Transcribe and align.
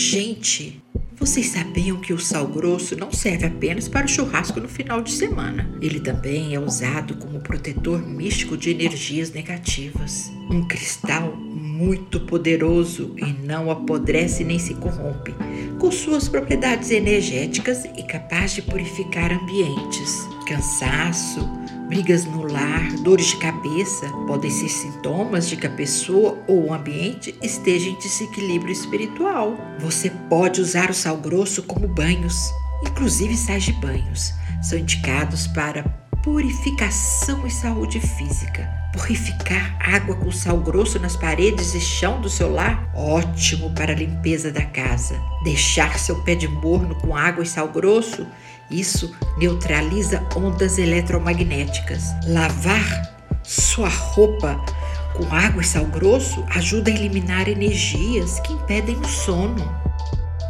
Gente, 0.00 0.80
vocês 1.16 1.46
sabiam 1.46 1.96
que 1.96 2.12
o 2.12 2.20
sal 2.20 2.46
grosso 2.46 2.94
não 2.94 3.10
serve 3.10 3.46
apenas 3.46 3.88
para 3.88 4.06
o 4.06 4.08
churrasco 4.08 4.60
no 4.60 4.68
final 4.68 5.02
de 5.02 5.10
semana. 5.10 5.68
Ele 5.82 5.98
também 5.98 6.54
é 6.54 6.60
usado 6.60 7.16
como 7.16 7.40
protetor 7.40 7.98
místico 8.06 8.56
de 8.56 8.70
energias 8.70 9.32
negativas. 9.32 10.30
Um 10.48 10.68
cristal 10.68 11.34
muito 11.34 12.20
poderoso 12.20 13.12
e 13.16 13.24
não 13.44 13.72
apodrece 13.72 14.44
nem 14.44 14.60
se 14.60 14.74
corrompe, 14.74 15.34
com 15.80 15.90
suas 15.90 16.28
propriedades 16.28 16.92
energéticas 16.92 17.84
e 17.84 18.04
capaz 18.04 18.54
de 18.54 18.62
purificar 18.62 19.32
ambientes. 19.32 20.14
Cansaço, 20.46 21.40
brigas 21.88 22.26
no 22.26 22.42
lar, 22.42 22.92
dores 23.02 23.28
de 23.28 23.36
cabeça 23.38 24.06
podem 24.26 24.50
ser 24.50 24.68
sintomas 24.68 25.48
de 25.48 25.56
que 25.56 25.66
a 25.66 25.70
pessoa 25.70 26.38
ou 26.46 26.66
o 26.66 26.74
ambiente 26.74 27.34
esteja 27.42 27.88
em 27.88 27.98
desequilíbrio 27.98 28.72
espiritual. 28.72 29.56
Você 29.80 30.10
pode 30.28 30.60
usar 30.60 30.90
o 30.90 30.94
sal 30.94 31.16
grosso 31.16 31.62
como 31.62 31.88
banhos, 31.88 32.52
inclusive 32.86 33.36
sais 33.36 33.64
de 33.64 33.72
banhos. 33.72 34.34
São 34.62 34.78
indicados 34.78 35.46
para 35.46 35.82
purificação 36.22 37.46
e 37.46 37.50
saúde 37.50 38.00
física. 38.00 38.87
Purificar 38.92 39.76
água 39.80 40.16
com 40.16 40.32
sal 40.32 40.58
grosso 40.58 40.98
nas 40.98 41.14
paredes 41.14 41.74
e 41.74 41.80
chão 41.80 42.20
do 42.20 42.28
seu 42.28 42.52
lar? 42.52 42.90
Ótimo 42.94 43.70
para 43.74 43.92
a 43.92 43.96
limpeza 43.96 44.50
da 44.50 44.64
casa. 44.64 45.14
Deixar 45.44 45.98
seu 45.98 46.22
pé 46.22 46.34
de 46.34 46.48
morno 46.48 46.94
com 46.96 47.14
água 47.14 47.44
e 47.44 47.46
sal 47.46 47.68
grosso? 47.68 48.26
Isso 48.70 49.14
neutraliza 49.36 50.26
ondas 50.34 50.78
eletromagnéticas. 50.78 52.04
Lavar 52.26 53.14
sua 53.42 53.88
roupa 53.88 54.58
com 55.14 55.34
água 55.34 55.62
e 55.62 55.66
sal 55.66 55.84
grosso 55.86 56.44
ajuda 56.54 56.90
a 56.90 56.94
eliminar 56.94 57.48
energias 57.48 58.40
que 58.40 58.52
impedem 58.52 58.96
o 58.96 59.08
sono. 59.08 59.87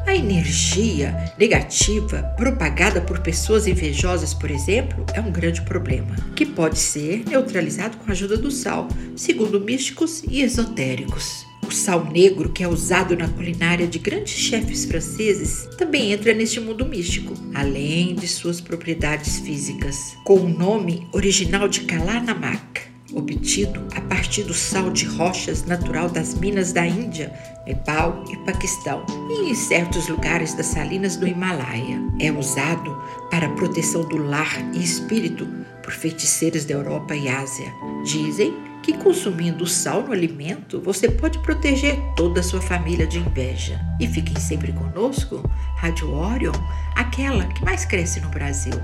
A 0.06 0.14
energia 0.14 1.32
negativa 1.38 2.22
propagada 2.36 3.00
por 3.00 3.20
pessoas 3.20 3.66
invejosas, 3.66 4.32
por 4.32 4.50
exemplo, 4.50 5.04
é 5.14 5.20
um 5.20 5.30
grande 5.30 5.62
problema, 5.62 6.16
que 6.34 6.46
pode 6.46 6.78
ser 6.78 7.24
neutralizado 7.26 7.96
com 7.98 8.08
a 8.08 8.12
ajuda 8.12 8.36
do 8.36 8.50
sal, 8.50 8.88
segundo 9.16 9.60
místicos 9.60 10.22
e 10.28 10.42
esotéricos. 10.42 11.46
O 11.66 11.70
sal 11.70 12.10
negro, 12.10 12.50
que 12.50 12.64
é 12.64 12.68
usado 12.68 13.14
na 13.14 13.28
culinária 13.28 13.86
de 13.86 13.98
grandes 13.98 14.32
chefes 14.32 14.86
franceses, 14.86 15.68
também 15.76 16.12
entra 16.12 16.32
neste 16.32 16.58
mundo 16.60 16.86
místico, 16.86 17.34
além 17.54 18.14
de 18.14 18.26
suas 18.26 18.58
propriedades 18.58 19.40
físicas, 19.40 20.16
com 20.24 20.36
o 20.36 20.48
nome 20.48 21.06
original 21.12 21.68
de 21.68 21.80
Kalanamak 21.80 22.88
obtido 23.14 23.86
a 23.94 24.00
partir 24.02 24.42
do 24.42 24.54
sal 24.54 24.90
de 24.90 25.06
rochas 25.06 25.64
natural 25.64 26.08
das 26.08 26.34
minas 26.34 26.72
da 26.72 26.86
Índia, 26.86 27.32
Nepal 27.66 28.24
e 28.30 28.36
Paquistão 28.38 29.04
e 29.30 29.50
em 29.50 29.54
certos 29.54 30.08
lugares 30.08 30.54
das 30.54 30.66
salinas 30.66 31.16
do 31.16 31.26
Himalaia. 31.26 32.00
É 32.20 32.30
usado 32.30 32.96
para 33.30 33.46
a 33.46 33.52
proteção 33.54 34.06
do 34.08 34.16
lar 34.16 34.58
e 34.74 34.82
espírito 34.82 35.46
por 35.82 35.92
feiticeiros 35.92 36.64
da 36.64 36.74
Europa 36.74 37.14
e 37.14 37.28
Ásia. 37.28 37.72
Dizem 38.04 38.54
que 38.82 38.96
consumindo 38.96 39.66
sal 39.66 40.02
no 40.02 40.12
alimento 40.12 40.80
você 40.80 41.10
pode 41.10 41.38
proteger 41.40 41.98
toda 42.16 42.40
a 42.40 42.42
sua 42.42 42.60
família 42.60 43.06
de 43.06 43.18
inveja. 43.18 43.80
E 44.00 44.06
fiquem 44.06 44.38
sempre 44.40 44.72
conosco, 44.72 45.42
Rádio 45.76 46.12
Orion, 46.12 46.52
aquela 46.94 47.44
que 47.46 47.64
mais 47.64 47.84
cresce 47.84 48.20
no 48.20 48.28
Brasil. 48.28 48.74